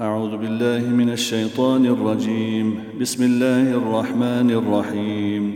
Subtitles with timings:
[0.00, 5.52] أعوذ بالله من الشيطان الرجيم بسم الله الرحمن الرحيم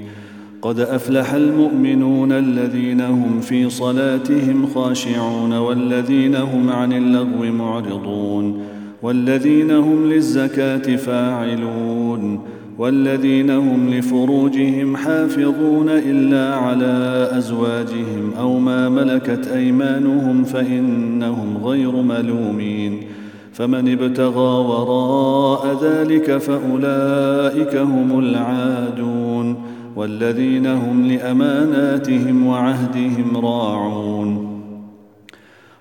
[0.62, 8.62] قد أفلح المؤمنون الذين هم في صلاتهم خاشعون والذين هم عن اللغو معرضون
[9.02, 12.40] والذين هم للزكاة فاعلون
[12.78, 23.06] والذين هم لفروجهم حافظون إلا على أزواجهم أو ما ملكت أيمانهم فإنهم غير ملومين ۖ
[23.52, 29.56] فمن ابتغى وراء ذلك فاولئك هم العادون
[29.96, 34.52] والذين هم لاماناتهم وعهدهم راعون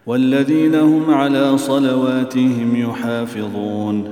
[0.05, 4.03] والذين هم على صلواتهم يحافظون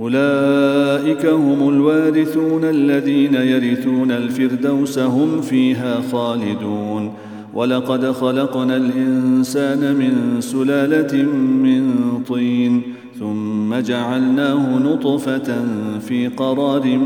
[0.00, 7.12] اولئك هم الوارثون الذين يرثون الفردوس هم فيها خالدون
[7.54, 11.90] ولقد خلقنا الانسان من سلاله من
[12.28, 15.54] طين ثم جعلناه نطفه
[16.00, 16.96] في قرار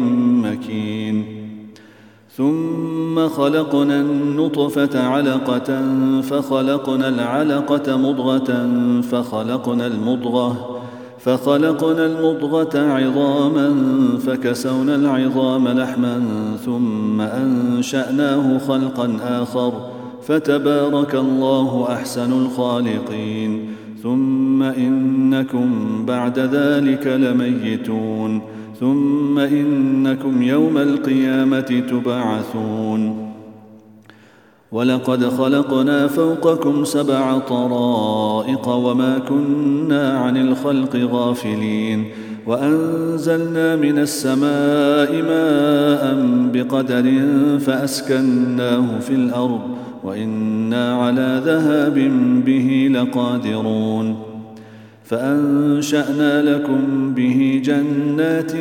[0.44, 1.24] مكين
[2.36, 5.82] ثم خلقنا النطفه علقه
[6.22, 8.68] فخلقنا العلقه مضغه
[9.02, 10.76] فخلقنا المضغه
[11.18, 13.74] فخلقنا المضغه عظاما
[14.26, 16.20] فكسونا العظام لحما
[16.66, 19.72] ثم انشاناه خلقا اخر
[20.22, 23.66] فتبارك الله احسن الخالقين
[24.08, 25.70] ثم انكم
[26.06, 28.40] بعد ذلك لميتون
[28.80, 33.28] ثم انكم يوم القيامه تبعثون
[34.72, 42.04] ولقد خلقنا فوقكم سبع طرائق وما كنا عن الخلق غافلين
[42.46, 47.12] وانزلنا من السماء ماء بقدر
[47.58, 49.60] فاسكناه في الارض
[50.04, 52.12] وانا على ذهاب
[52.46, 54.16] به لقادرون
[55.04, 56.78] فانشانا لكم
[57.14, 58.52] به جنات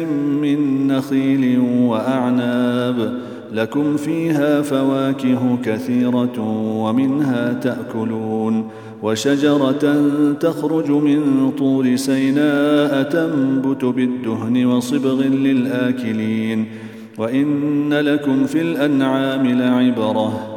[0.41, 3.13] من نخيل واعناب
[3.53, 6.39] لكم فيها فواكه كثيره
[6.79, 8.69] ومنها تاكلون
[9.03, 10.03] وشجره
[10.39, 16.65] تخرج من طور سيناء تنبت بالدهن وصبغ للاكلين
[17.17, 20.56] وان لكم في الانعام لعبره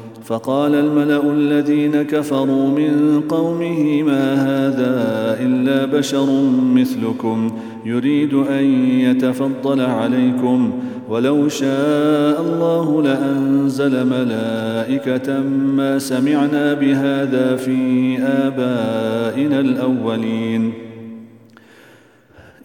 [0.23, 4.97] فقال الملا الذين كفروا من قومه ما هذا
[5.39, 6.43] الا بشر
[6.73, 7.51] مثلكم
[7.85, 10.71] يريد ان يتفضل عليكم
[11.09, 15.39] ولو شاء الله لانزل ملائكه
[15.77, 20.73] ما سمعنا بهذا في ابائنا الاولين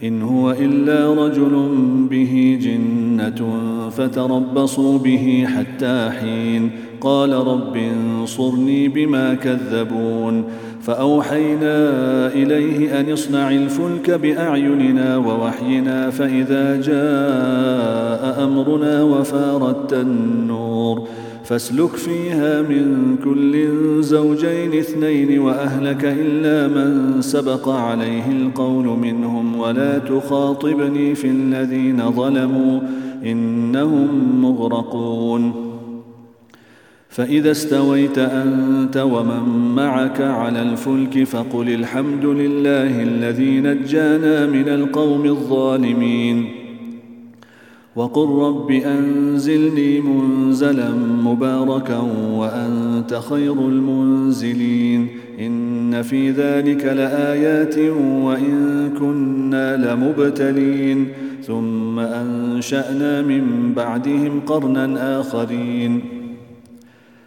[0.03, 1.69] ان هو الا رجل
[2.11, 3.53] به جنه
[3.91, 6.71] فتربصوا به حتى حين
[7.07, 10.45] قال رب انصرني بما كذبون
[10.83, 11.89] فاوحينا
[12.27, 21.03] اليه ان اصنع الفلك باعيننا ووحينا فاذا جاء امرنا وفارت النور
[21.45, 23.63] فاسلك فيها من كل
[24.03, 32.81] زوجين اثنين واهلك الا من سبق عليه القول منهم ولا تخاطبني في الذين ظلموا
[33.25, 35.66] انهم مغرقون
[37.17, 46.45] فإذا استويت أنت ومن معك على الفلك فقل الحمد لله الذي نجانا من القوم الظالمين
[47.97, 50.91] وقل رب أنزلني منزلا
[51.25, 55.07] مباركا وأنت خير المنزلين
[55.41, 57.79] إن في ذلك لآيات
[58.23, 61.09] وإن كنا لمبتلين
[61.43, 66.16] ثم أنشأنا من بعدهم قرنا آخرين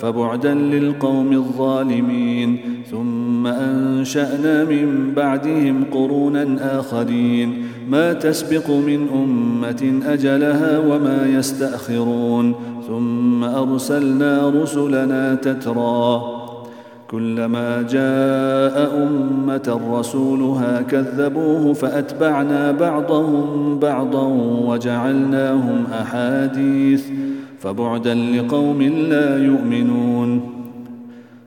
[0.00, 2.58] فبعدا للقوم الظالمين
[2.90, 7.54] ثم انشانا من بعدهم قرونا اخرين
[7.90, 12.54] ما تسبق من امه اجلها وما يستاخرون
[12.88, 16.37] ثم ارسلنا رسلنا تترى
[17.10, 24.26] كلما جاء أمة رسولها كذبوه فأتبعنا بعضهم بعضا
[24.66, 27.04] وجعلناهم أحاديث
[27.60, 30.40] فبعدا لقوم لا يؤمنون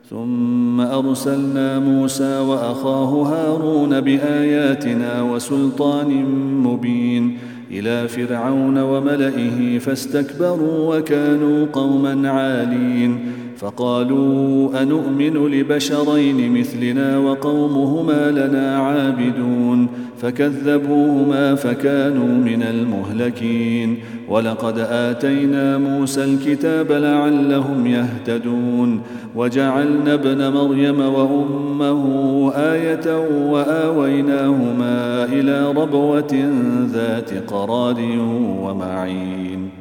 [0.10, 6.26] ثم أرسلنا موسى وأخاه هارون بآياتنا وسلطان
[6.64, 7.38] مبين
[7.72, 13.20] إلى فرعون وملئه فاستكبروا وكانوا قوما عالين
[13.62, 19.88] فقالوا انومن لبشرين مثلنا وقومهما لنا عابدون
[20.22, 23.98] فكذبوهما فكانوا من المهلكين
[24.30, 29.02] ولقد اتينا موسى الكتاب لعلهم يهتدون
[29.36, 32.12] وجعلنا ابن مريم وامه
[32.56, 33.18] ايه
[33.52, 36.30] واويناهما الى ربوه
[36.94, 37.96] ذات قرار
[38.62, 39.81] ومعين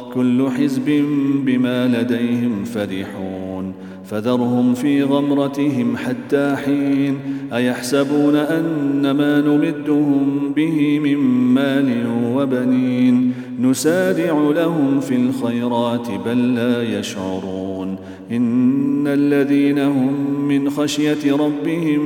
[0.15, 1.01] كل حزب
[1.45, 3.73] بما لديهم فرحون
[4.05, 7.15] فذرهم في غمرتهم حتى حين
[7.53, 11.17] ايحسبون ان ما نمدهم به من
[11.53, 11.89] مال
[12.35, 17.95] وبنين نسارع لهم في الخيرات بل لا يشعرون
[18.31, 20.13] ان الذين هم
[20.47, 22.01] من خشيه ربهم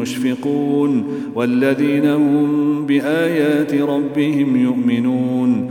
[0.00, 1.04] مشفقون
[1.34, 5.70] والذين هم بايات ربهم يؤمنون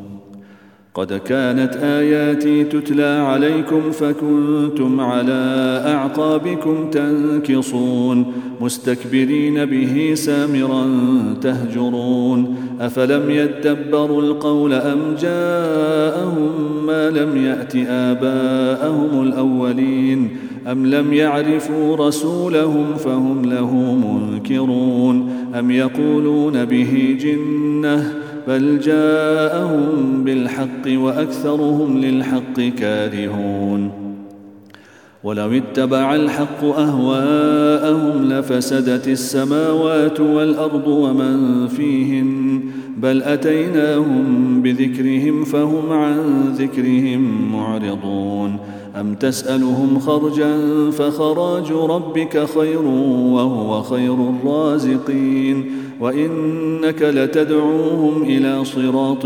[0.95, 5.41] قد كانت اياتي تتلى عليكم فكنتم على
[5.87, 8.25] اعقابكم تنكصون
[8.61, 10.85] مستكبرين به سامرا
[11.41, 16.51] تهجرون افلم يدبروا القول ام جاءهم
[16.87, 20.29] ما لم يات اباءهم الاولين
[20.71, 25.29] ام لم يعرفوا رسولهم فهم له منكرون
[25.59, 28.13] ام يقولون به جنه
[28.47, 33.91] بل جاءهم بالحق واكثرهم للحق كارهون
[35.23, 42.61] ولو اتبع الحق اهواءهم لفسدت السماوات والارض ومن فيهن
[42.97, 44.23] بل اتيناهم
[44.63, 46.15] بذكرهم فهم عن
[46.55, 48.57] ذكرهم معرضون
[48.99, 50.57] ام تسالهم خرجا
[50.91, 52.81] فخراج ربك خير
[53.31, 55.65] وهو خير الرازقين
[56.01, 59.25] وانك لتدعوهم الى صراط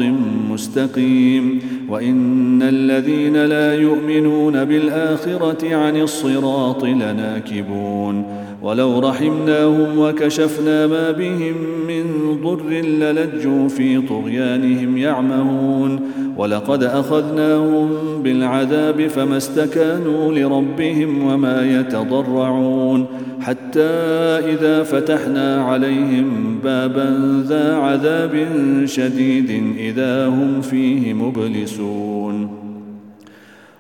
[0.50, 11.53] مستقيم وان الذين لا يؤمنون بالاخره عن الصراط لناكبون ولو رحمناهم وكشفنا ما بهم
[11.88, 12.03] من
[12.43, 16.00] ضر للجوا في طغيانهم يعمهون
[16.38, 17.89] ولقد اخذناهم
[18.24, 23.05] بالعذاب فما استكانوا لربهم وما يتضرعون
[23.41, 23.89] حتى
[24.53, 28.48] اذا فتحنا عليهم بابا ذا عذاب
[28.86, 32.64] شديد اذا هم فيه مبلسون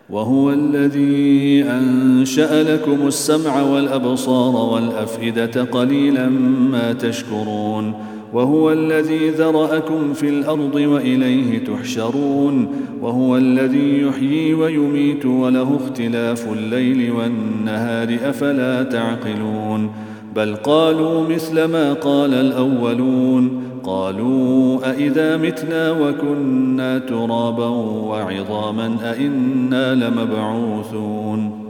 [0.09, 6.29] وهو الذي انشا لكم السمع والابصار والافئده قليلا
[6.71, 7.93] ما تشكرون
[8.33, 12.67] وهو الذي ذراكم في الارض واليه تحشرون
[13.01, 19.91] وهو الذي يحيي ويميت وله اختلاف الليل والنهار افلا تعقلون
[20.35, 27.67] بل قالوا مثل ما قال الاولون قالوا أإذا متنا وكنا ترابا
[28.07, 31.65] وعظاما أإنا لمبعوثون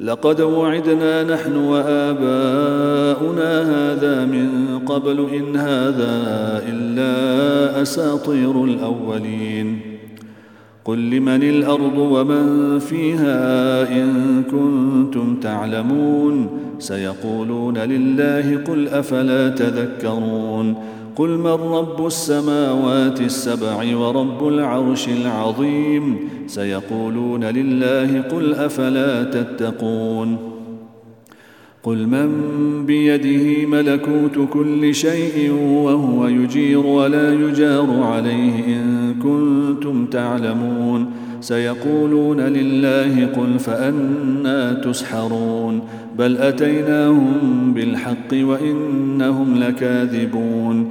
[0.00, 4.48] لقد وعدنا نحن وآباؤنا هذا من
[4.86, 6.10] قبل إن هذا
[6.68, 7.18] إلا
[7.82, 9.80] أساطير الأولين
[10.84, 14.14] قل لمن الأرض ومن فيها إن
[14.50, 16.46] كنتم تعلمون
[16.78, 20.74] سيقولون لله قل أفلا تذكرون
[21.18, 30.36] قل من رب السماوات السبع ورب العرش العظيم سيقولون لله قل افلا تتقون
[31.82, 32.30] قل من
[32.86, 35.52] بيده ملكوت كل شيء
[35.84, 41.06] وهو يجير ولا يجار عليه ان كنتم تعلمون
[41.40, 45.80] سيقولون لله قل فانا تسحرون
[46.18, 50.90] بل اتيناهم بالحق وانهم لكاذبون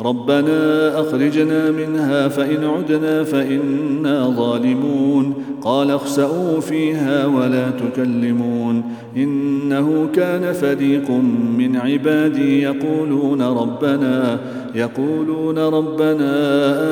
[0.00, 5.34] ربنا اخرجنا منها فان عدنا فانا ظالمون
[5.64, 8.82] قال اخسأوا فيها ولا تكلمون
[9.16, 11.10] إنه كان فريق
[11.58, 14.38] من عبادي يقولون ربنا
[14.74, 16.34] يقولون ربنا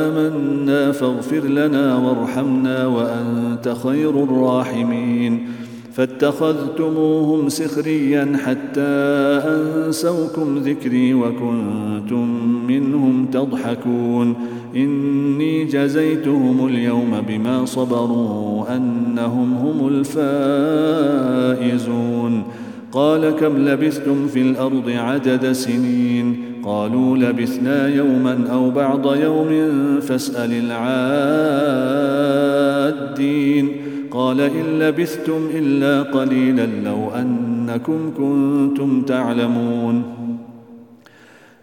[0.09, 5.47] آمنا فاغفر لنا وارحمنا وأنت خير الراحمين
[5.93, 8.81] فاتخذتموهم سخريا حتى
[9.47, 12.29] أنسوكم ذكري وكنتم
[12.69, 14.35] منهم تضحكون
[14.77, 22.43] إني جزيتهم اليوم بما صبروا أنهم هم الفائزون
[22.93, 29.49] قال كم لبثتم في الأرض عدد سنين قالوا لبثنا يوما أو بعض يوم
[30.01, 33.69] فاسأل العادين
[34.11, 40.03] قال إن لبثتم إلا قليلا لو أنكم كنتم تعلمون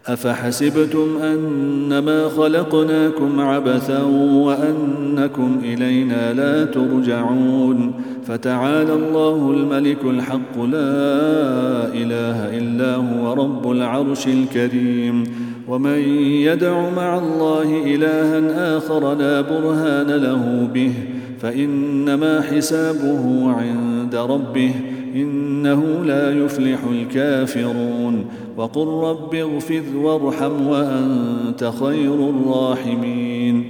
[0.08, 7.92] أفحسبتم أنما خلقناكم عبثا وأنكم إلينا لا ترجعون
[8.26, 15.24] فتعالى الله الملك الحق لا إله إلا هو رب العرش الكريم
[15.68, 20.92] ومن يدع مع الله إلها آخر لا برهان له به
[21.40, 24.70] فإنما حسابه عند ربه
[25.14, 28.24] إنه لا يفلح الكافرون
[28.58, 33.64] وقل رب اغفر وارحم وأنت خير الراحمين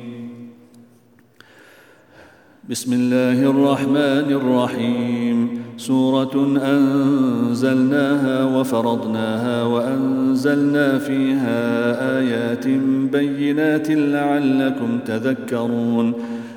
[2.70, 11.64] بسم الله الرحمن الرحيم سورة أنزلناها وفرضناها وأنزلنا فيها
[12.18, 12.68] آيات
[13.12, 16.12] بينات لعلكم تذكرون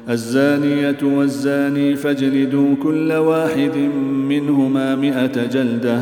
[0.09, 3.77] الزانية والزاني فاجلدوا كل واحد
[4.29, 6.01] منهما مئة جلدة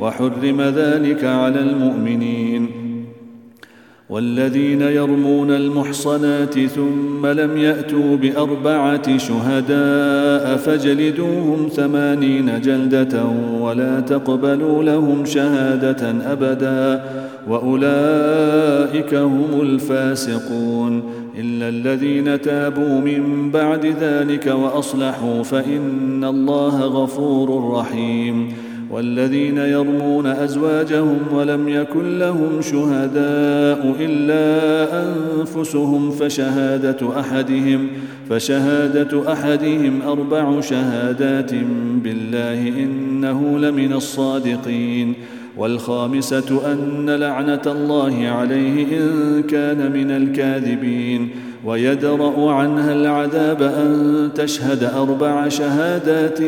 [0.00, 2.66] وحرم ذلك على المؤمنين
[4.10, 13.24] والذين يرمون المحصنات ثم لم ياتوا باربعه شهداء فجلدوهم ثمانين جلده
[13.60, 17.04] ولا تقبلوا لهم شهاده ابدا
[17.48, 21.02] واولئك هم الفاسقون
[21.38, 28.48] الا الذين تابوا من بعد ذلك واصلحوا فان الله غفور رحيم
[28.90, 34.88] والذين يرمون ازواجهم ولم يكن لهم شهداء الا
[35.40, 37.86] انفسهم فشهاده احدهم
[38.30, 41.50] فشهاده احدهم اربع شهادات
[42.04, 45.14] بالله انه لمن الصادقين
[45.58, 51.28] والخامسة أن لعنة الله عليه إن كان من الكاذبين
[51.64, 56.40] ويدرأ عنها العذاب أن تشهد أربع شهادات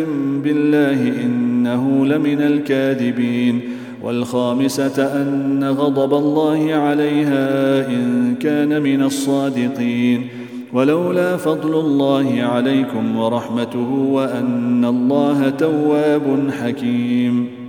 [0.45, 3.61] بالله إنه لمن الكاذبين
[4.03, 10.27] والخامسة أن غضب الله عليها إن كان من الصادقين
[10.73, 17.60] ولولا فضل الله عليكم ورحمته وأن الله تواب حكيم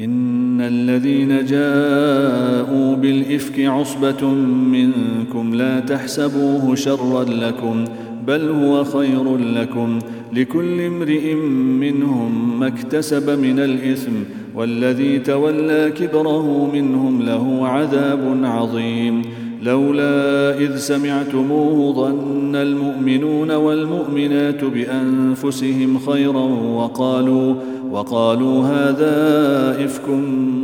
[0.00, 4.28] إن الذين جاءوا بالإفك عصبة
[4.70, 7.84] منكم لا تحسبوه شرا لكم
[8.26, 9.98] بل هو خير لكم
[10.32, 11.34] لكل امرئ
[11.80, 14.12] منهم ما اكتسب من الإثم
[14.54, 19.22] والذي تولى كبره منهم له عذاب عظيم
[19.62, 26.44] لولا إذ سمعتموه ظن المؤمنون والمؤمنات بأنفسهم خيرا
[26.76, 27.54] وقالوا
[27.94, 30.08] وقالوا هذا إفك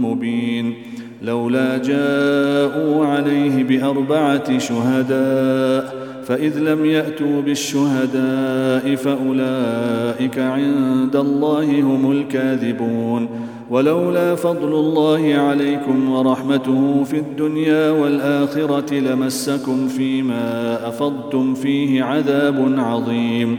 [0.03, 0.75] مبين
[1.23, 5.95] لولا جاءوا عليه بأربعة شهداء
[6.27, 13.29] فإذ لم يأتوا بالشهداء فأولئك عند الله هم الكاذبون
[13.71, 23.59] ولولا فضل الله عليكم ورحمته في الدنيا والآخرة لمسكم فيما أفضتم فيه عذاب عظيم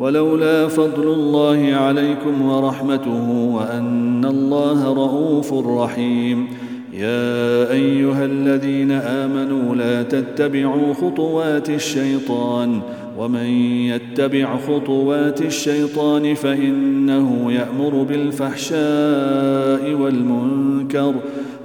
[0.00, 6.46] ولولا فضل الله عليكم ورحمته وان الله رءوف رحيم
[6.92, 12.80] يا ايها الذين امنوا لا تتبعوا خطوات الشيطان
[13.18, 21.14] ومن يتبع خطوات الشيطان فانه يامر بالفحشاء والمنكر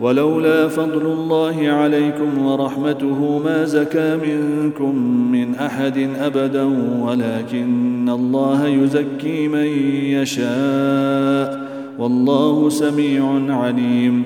[0.02, 4.96] ولولا فضل الله عليكم ورحمته ما زكى منكم
[5.32, 6.64] من احد ابدا
[7.02, 9.66] ولكن الله يزكي من
[10.20, 11.64] يشاء
[12.00, 14.24] والله سميع عليم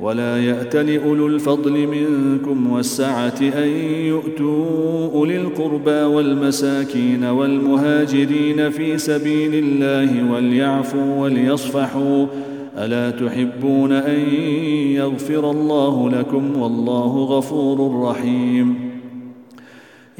[0.00, 3.68] ولا يات لاولو الفضل منكم والسعه ان
[4.04, 4.66] يؤتوا
[5.14, 12.26] اولي القربى والمساكين والمهاجرين في سبيل الله وليعفوا وليصفحوا
[12.78, 14.20] الا تحبون ان
[14.86, 18.74] يغفر الله لكم والله غفور رحيم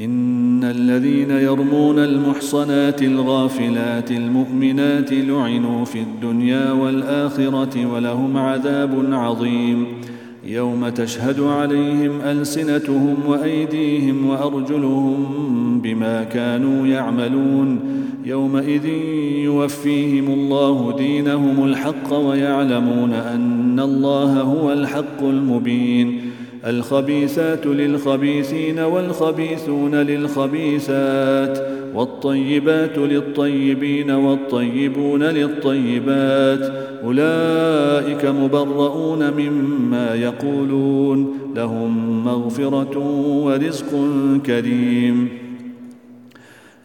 [0.00, 9.86] ان الذين يرمون المحصنات الغافلات المؤمنات لعنوا في الدنيا والاخره ولهم عذاب عظيم
[10.46, 15.26] يوم تشهد عليهم السنتهم وايديهم وارجلهم
[15.84, 17.80] بما كانوا يعملون
[18.28, 18.84] يومئذ
[19.44, 26.20] يوفيهم الله دينهم الحق ويعلمون ان الله هو الحق المبين
[26.66, 31.58] الخبيثات للخبيثين والخبيثون للخبيثات
[31.94, 36.60] والطيبات للطيبين والطيبون للطيبات
[37.04, 42.98] اولئك مبرؤون مما يقولون لهم مغفره
[43.44, 43.90] ورزق
[44.46, 45.28] كريم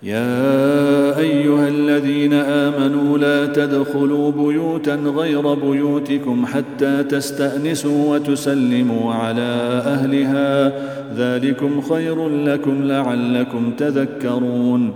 [0.03, 10.71] يا ايها الذين امنوا لا تدخلوا بيوتا غير بيوتكم حتى تستانسوا وتسلموا على اهلها
[11.17, 14.91] ذلكم خير لكم لعلكم تذكرون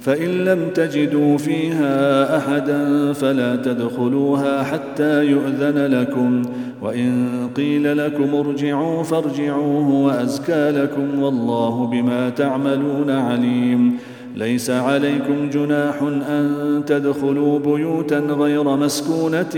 [0.00, 6.42] فان لم تجدوا فيها احدا فلا تدخلوها حتى يؤذن لكم
[6.82, 13.96] وان قيل لكم ارجعوا فارجعوه وازكى لكم والله بما تعملون عليم
[14.38, 19.56] ليس عليكم جناح ان تدخلوا بيوتا غير مسكونه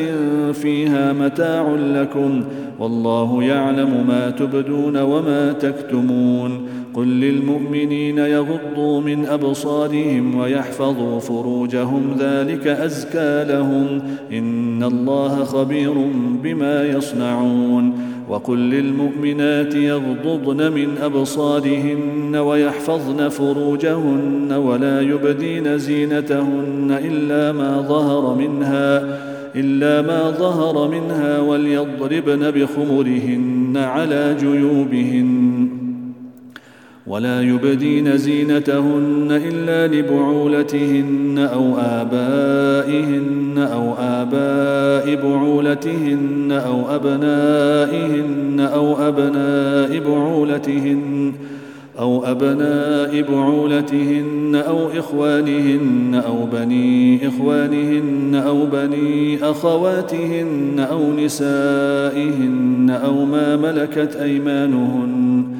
[0.53, 2.45] فيها متاع لكم
[2.79, 13.45] والله يعلم ما تبدون وما تكتمون قل للمؤمنين يغضوا من ابصارهم ويحفظوا فروجهم ذلك ازكى
[13.49, 15.93] لهم ان الله خبير
[16.43, 17.93] بما يصنعون
[18.29, 29.03] وقل للمؤمنات يغضضن من ابصارهن ويحفظن فروجهن ولا يبدين زينتهن الا ما ظهر منها
[29.57, 35.40] إلا ما ظهر منها وليضربن بخمرهن على جيوبهن
[37.11, 51.33] ولا يبدين زينتهن إلا لبعولتهن أو آبائهن أو آباء بعولتهن أو أبنائهن أو أبناء بعولتهن
[51.99, 63.57] أو أبناء بعولتهن أو إخوانهن أو بني إخوانهن أو بني أخواتهن أو نسائهن أو ما
[63.57, 65.60] ملكت أيمانهن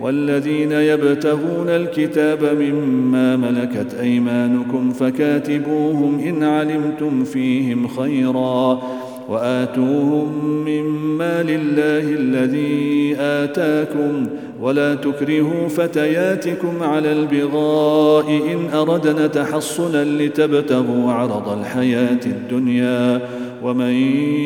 [0.00, 8.82] والذين يبتغون الكتاب مما ملكت ايمانكم فكاتبوهم ان علمتم فيهم خيرا
[9.28, 14.26] واتوهم مما لله الذي اتاكم
[14.60, 23.20] ولا تكرهوا فتياتكم على البغاء ان اردنا تحصنا لتبتغوا عرض الحياه الدنيا
[23.64, 23.92] ومن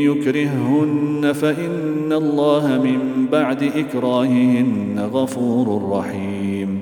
[0.04, 6.78] يكرههن فان الله من بعد اكراههن غفور رحيم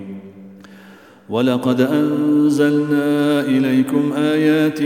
[1.30, 4.80] ولقد انزلنا اليكم ايات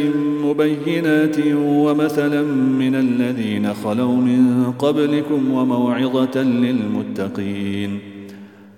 [0.45, 2.43] مبينات ومثلا
[2.79, 7.99] من الذين خلوا من قبلكم وموعظه للمتقين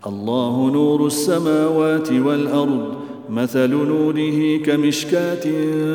[0.06, 2.86] الله نور السماوات والارض
[3.30, 5.46] مثل نوره كمشكاه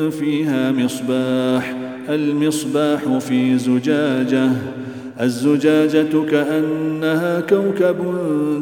[0.08, 4.50] فيها مصباح المصباح في زجاجه
[5.20, 7.96] الزجاجة كأنها كوكب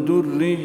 [0.09, 0.59] دري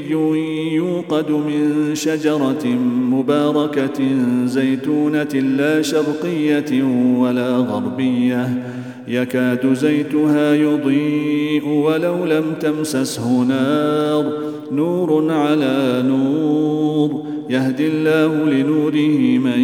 [0.73, 2.65] يوقد من شجرة
[3.11, 4.03] مباركة
[4.45, 6.83] زيتونة لا شرقية
[7.17, 8.63] ولا غربية
[9.07, 14.25] يكاد زيتها يضيء ولو لم تمسسه نار
[14.71, 19.59] نور على نور يهدي الله لنوره من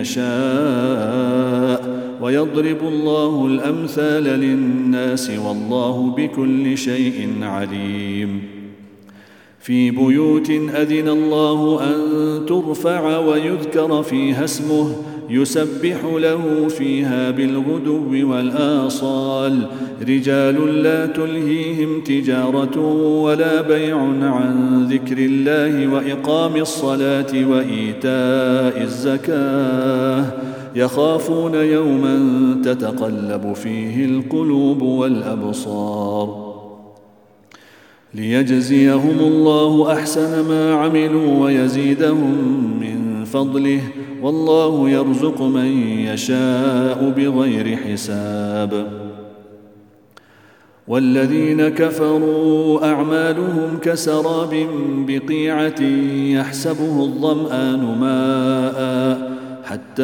[0.00, 1.97] يشاء
[2.28, 8.42] ويضرب الله الامثال للناس والله بكل شيء عليم
[9.60, 11.96] في بيوت اذن الله ان
[12.46, 14.96] ترفع ويذكر فيها اسمه
[15.30, 19.66] يسبح له فيها بالغدو والاصال
[20.08, 22.80] رجال لا تلهيهم تجاره
[23.22, 30.32] ولا بيع عن ذكر الله واقام الصلاه وايتاء الزكاه
[30.74, 32.14] يخافون يوما
[32.64, 36.48] تتقلب فيه القلوب والابصار
[38.14, 42.40] ليجزيهم الله احسن ما عملوا ويزيدهم
[42.80, 43.80] من فضله
[44.22, 48.86] والله يرزق من يشاء بغير حساب
[50.88, 54.66] والذين كفروا اعمالهم كسراب
[55.06, 55.82] بقيعه
[56.40, 59.27] يحسبه الظمان ماء
[59.68, 60.02] حتى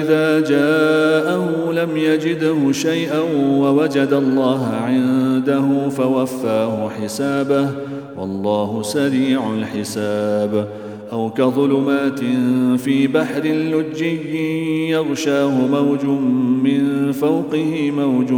[0.00, 7.70] إذا جاءه لم يجده شيئا ووجد الله عنده فوفاه حسابه
[8.16, 10.68] والله سريع الحساب
[11.12, 12.18] أو كظلمات
[12.80, 16.04] في بحر لجي يغشاه موج
[16.64, 18.32] من فوقه موج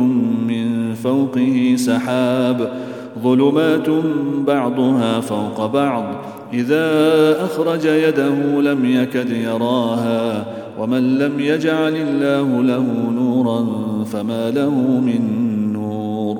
[0.48, 2.72] من فوقه سحاب
[3.22, 3.86] ظلمات
[4.46, 6.04] بعضها فوق بعض
[6.52, 10.44] اذا اخرج يده لم يكد يراها
[10.78, 12.84] ومن لم يجعل الله له
[13.16, 13.66] نورا
[14.04, 16.38] فما له من نور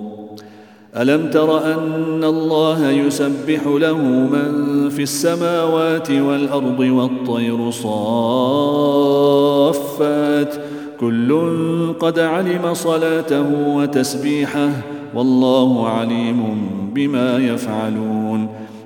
[0.97, 3.99] الم تر ان الله يسبح له
[4.33, 10.55] من في السماوات والارض والطير صافات
[11.01, 11.53] كل
[12.01, 14.69] قد علم صلاته وتسبيحه
[15.15, 16.61] والله عليم
[16.95, 18.49] بما يفعلون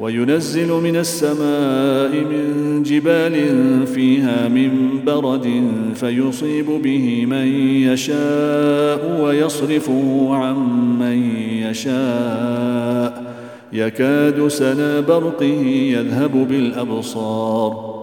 [0.00, 3.32] وينزل من السماء من جبال
[3.86, 5.62] فيها من برد
[5.94, 7.46] فيصيب به من
[7.92, 10.54] يشاء ويصرفه عن
[10.98, 11.30] من
[11.70, 13.34] يشاء
[13.72, 17.96] يكاد سنا برقه يذهب بالابصار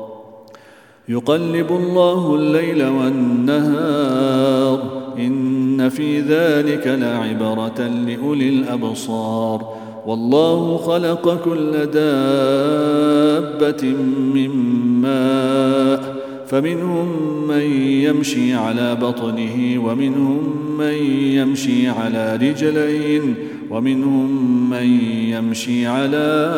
[1.09, 4.81] يقلب الله الليل والنهار
[5.17, 13.95] ان في ذلك لعبره لاولي الابصار والله خلق كل دابة
[14.33, 14.49] من
[15.01, 16.15] ماء
[16.47, 17.07] فمنهم
[17.47, 23.35] من يمشي على بطنه ومنهم من يمشي على رجلين
[23.69, 26.51] ومنهم من يمشي على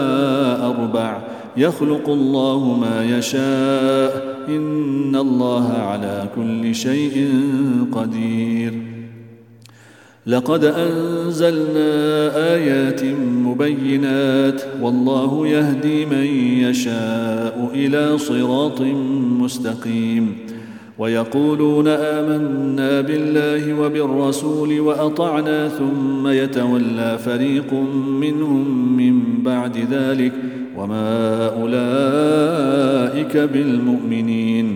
[0.63, 1.17] أربع
[1.57, 7.29] يخلق الله ما يشاء إن الله على كل شيء
[7.91, 8.84] قدير
[10.27, 11.91] لقد انزلنا
[12.55, 13.01] ايات
[13.45, 16.23] مبينات والله يهدي من
[16.69, 18.81] يشاء الى صراط
[19.39, 20.33] مستقيم
[20.99, 27.73] ويقولون امنا بالله وبالرسول واطعنا ثم يتولى فريق
[28.07, 30.31] منهم من بعد ذلك
[30.77, 34.75] وما اولئك بالمؤمنين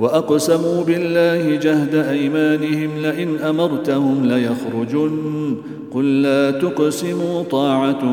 [0.00, 5.54] واقسموا بالله جهد ايمانهم لئن امرتهم ليخرجن
[5.94, 8.04] قل لا تقسموا طاعه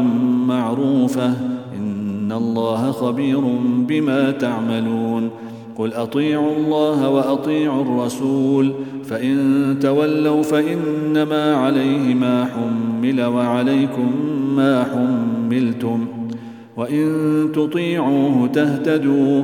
[0.48, 1.34] معروفه
[1.80, 3.40] ان الله خبير
[3.88, 5.30] بما تعملون
[5.78, 8.72] قل اطيعوا الله واطيعوا الرسول
[9.04, 14.12] فان تولوا فانما عليه ما حمل وعليكم
[14.56, 16.06] ما حملتم
[16.78, 17.08] وان
[17.56, 19.44] تطيعوه تهتدوا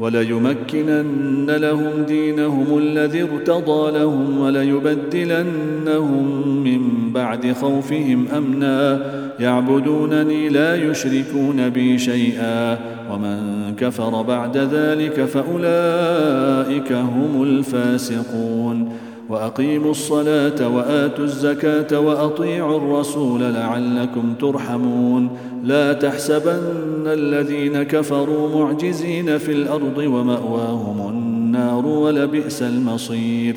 [0.00, 9.00] وليمكنن لهم دينهم الذي ارتضى لهم وليبدلنهم من بعد خوفهم امنا
[9.40, 12.78] يعبدونني لا يشركون بي شيئا
[13.12, 13.38] ومن
[13.78, 18.92] كفر بعد ذلك فاولئك هم الفاسقون
[19.28, 25.28] واقيموا الصلاه واتوا الزكاه واطيعوا الرسول لعلكم ترحمون
[25.64, 33.56] لا تحسبن الذين كفروا معجزين في الارض وماواهم النار ولبئس المصير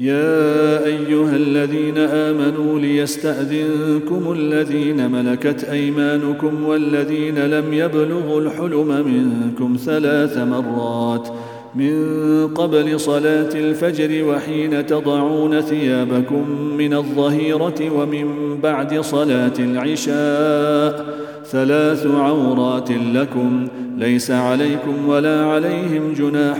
[0.00, 11.28] يا ايها الذين امنوا ليستاذنكم الذين ملكت ايمانكم والذين لم يبلغوا الحلم منكم ثلاث مرات
[11.28, 11.30] ۖ
[11.74, 21.06] من قبل صلاة الفجر وحين تضعون ثيابكم من الظهيرة ومن بعد صلاة العشاء
[21.46, 26.58] ثلاث عورات لكم ليس عليكم ولا عليهم جناح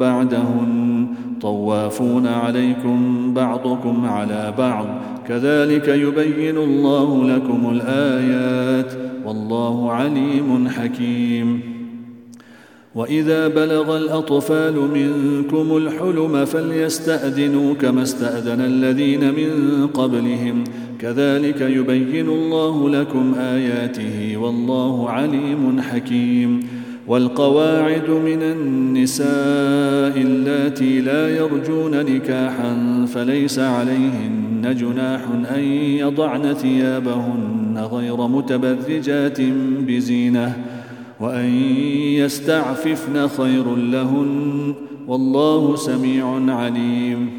[0.00, 0.86] بعدهن
[1.40, 4.86] طوافون عليكم بعضكم على بعض
[5.28, 8.92] كذلك يبين الله لكم الآيات
[9.24, 11.60] والله عليم حكيم
[12.96, 20.64] واذا بلغ الاطفال منكم الحلم فليستاذنوا كما استاذن الذين من قبلهم
[20.98, 26.60] كذلك يبين الله لكم اياته والله عليم حكيم
[27.06, 35.20] والقواعد من النساء اللاتي لا يرجون نكاحا فليس عليهن جناح
[35.56, 35.62] ان
[35.96, 39.38] يضعن ثيابهن غير متبرجات
[39.80, 40.56] بزينه
[41.20, 41.50] وان
[42.14, 44.74] يستعففن خير لهن
[45.08, 47.30] والله سميع عليم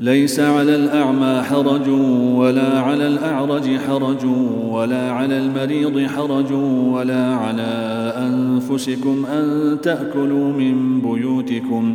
[0.00, 1.88] ليس على الاعمى حرج
[2.36, 4.24] ولا على الاعرج حرج
[4.68, 6.52] ولا على المريض حرج
[6.92, 7.68] ولا على
[8.16, 11.94] انفسكم ان تاكلوا من بيوتكم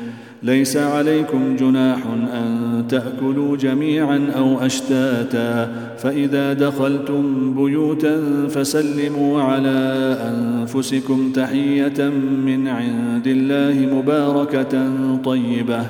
[0.43, 1.99] ليس عليكم جناح
[2.33, 2.51] ان
[2.89, 12.09] تاكلوا جميعا او اشتاتا فاذا دخلتم بيوتا فسلموا على انفسكم تحيه
[12.45, 14.89] من عند الله مباركه
[15.23, 15.85] طيبه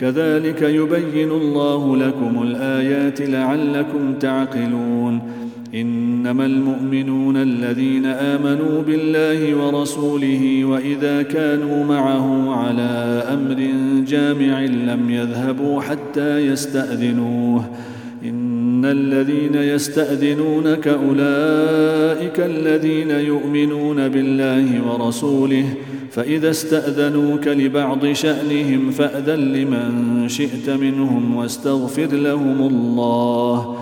[0.00, 5.20] كذلك يبين الله لكم الايات لعلكم تعقلون
[5.74, 13.56] انما المؤمنون الذين امنوا بالله ورسوله واذا كانوا معه على امر
[14.06, 17.64] جامع لم يذهبوا حتى يستاذنوه
[18.24, 25.64] ان الذين يستاذنونك اولئك الذين يؤمنون بالله ورسوله
[26.10, 29.88] فاذا استاذنوك لبعض شانهم فاذن لمن
[30.28, 33.81] شئت منهم واستغفر لهم الله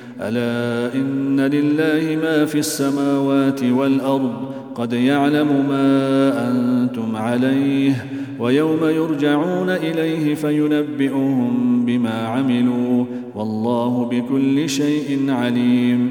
[0.21, 4.33] الا ان لله ما في السماوات والارض
[4.75, 8.05] قد يعلم ما انتم عليه
[8.39, 13.05] ويوم يرجعون اليه فينبئهم بما عملوا
[13.35, 16.09] والله بكل شيء عليم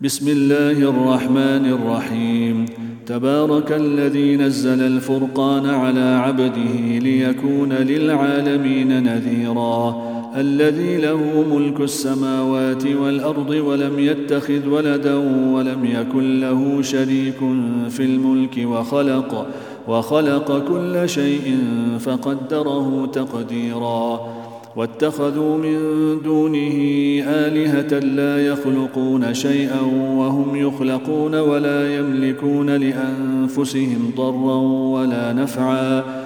[0.00, 2.64] بسم الله الرحمن الرحيم
[3.06, 13.98] تبارك الذي نزل الفرقان على عبده ليكون للعالمين نذيرا الذي له ملك السماوات والارض ولم
[13.98, 15.14] يتخذ ولدا
[15.50, 17.36] ولم يكن له شريك
[17.88, 19.46] في الملك وخلق
[19.88, 21.58] وخلق كل شيء
[22.00, 24.20] فقدره تقديرا
[24.76, 25.78] واتخذوا من
[26.24, 26.74] دونه
[27.24, 29.80] الهه لا يخلقون شيئا
[30.16, 34.56] وهم يخلقون ولا يملكون لانفسهم ضرا
[35.00, 36.25] ولا نفعا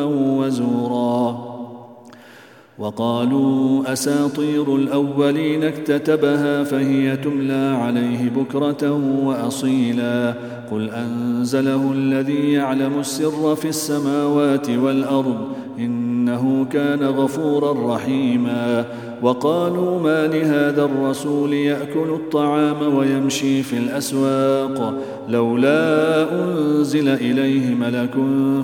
[2.81, 10.33] وقالوا اساطير الاولين اكتتبها فهي تملى عليه بكره واصيلا
[10.71, 15.37] قل انزله الذي يعلم السر في السماوات والارض
[15.79, 18.85] انه كان غفورا رحيما
[19.21, 24.93] وقالوا ما لهذا الرسول ياكل الطعام ويمشي في الاسواق
[25.29, 28.13] لولا انزل اليه ملك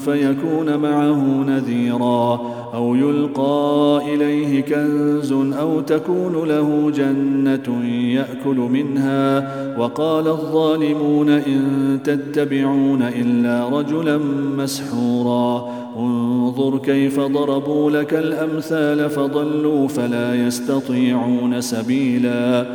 [0.05, 2.39] فيكون معه نذيرا
[2.78, 9.43] أو يلقى إليه كنز أو تكون له جنة يأكل منها
[9.78, 11.61] وقال الظالمون إن
[12.03, 14.17] تتبعون إلا رجلا
[14.57, 15.67] مسحورا
[15.97, 22.65] انظر كيف ضربوا لك الأمثال فضلوا فلا يستطيعون سبيلا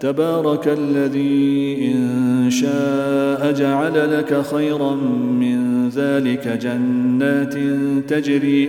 [0.00, 4.94] تبارك الذي إن شاء جعل لك خيرا
[5.40, 7.54] من ذلك جنات
[8.08, 8.68] تجري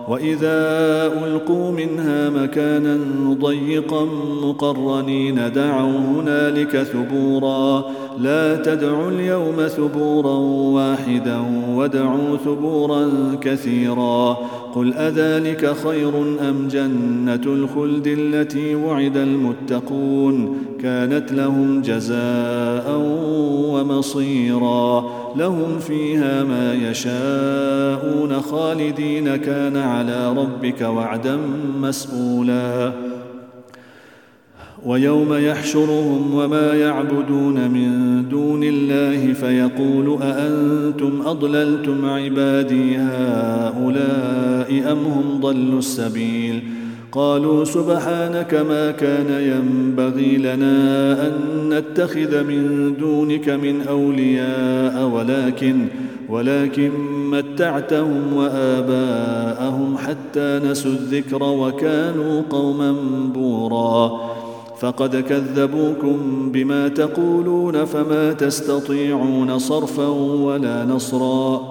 [0.07, 2.97] واذا القوا منها مكانا
[3.41, 4.05] ضيقا
[4.43, 7.83] مقرنين دعوا هنالك ثبورا
[8.19, 10.35] لا تدعوا اليوم ثبورا
[10.81, 11.41] واحدا
[11.75, 13.09] وادعوا ثبورا
[13.41, 14.37] كثيرا
[14.75, 16.09] قل اذلك خير
[16.49, 23.01] ام جنه الخلد التي وعد المتقون كانت لهم جزاء
[23.71, 31.37] ومصيرا لهم فيها ما يشاءون خالدين كان على ربك وعدا
[31.81, 32.91] مسؤولا
[34.85, 45.79] ويوم يحشرهم وما يعبدون من دون الله فيقول أأنتم أضللتم عبادي هؤلاء أم هم ضلوا
[45.79, 46.80] السبيل ۖ
[47.11, 51.33] قالوا سبحانك ما كان ينبغي لنا ان
[51.69, 55.87] نتخذ من دونك من اولياء ولكن
[56.29, 56.91] ولكن
[57.31, 62.95] متعتهم واباءهم حتى نسوا الذكر وكانوا قوما
[63.33, 64.11] بورا
[64.79, 70.07] فقد كذبوكم بما تقولون فما تستطيعون صرفا
[70.37, 71.70] ولا نصرا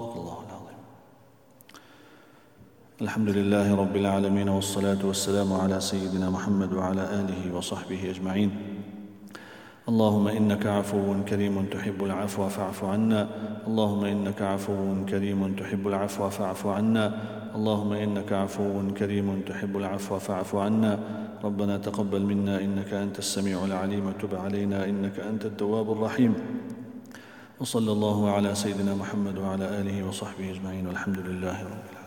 [3.01, 8.51] الحمد لله رب العالمين والصلاة والسلام على سيدنا محمد وعلى آله وصحبه أجمعين
[9.89, 13.21] اللهم إنك عفو كريم تحب العفو فاعف عنا
[13.67, 14.77] اللهم إنك عفو
[15.09, 17.05] كريم تحب العفو فاعف عنا
[17.55, 20.99] اللهم إنك عفو كريم تحب العفو فاعف عنا
[21.43, 26.33] ربنا تقبل منا إنك أنت السميع العليم وتب علينا إنك أنت التواب الرحيم
[27.59, 32.00] وصلى الله على سيدنا محمد وعلى آله وصحبه أجمعين والحمد لله رب العالمين